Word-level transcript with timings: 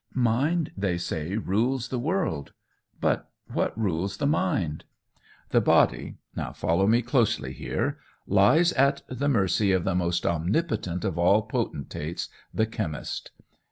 Mind, 0.15 0.71
they 0.75 0.97
say, 0.97 1.37
rules 1.37 1.89
the 1.89 1.99
world. 1.99 2.53
But 2.99 3.29
what 3.53 3.79
rules 3.79 4.17
the 4.17 4.25
mind? 4.25 4.83
The 5.51 5.61
body 5.61 6.17
(follow 6.55 6.87
me 6.87 7.03
closely 7.03 7.53
here) 7.53 7.99
lies 8.25 8.73
at 8.73 9.03
the 9.09 9.29
mercy 9.29 9.71
of 9.71 9.83
the 9.83 9.93
most 9.93 10.25
omnipotent 10.25 11.05
of 11.05 11.19
all 11.19 11.43
potentates 11.43 12.29
the 12.51 12.65
chemist. 12.65 13.29